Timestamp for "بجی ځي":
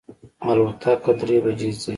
1.43-1.89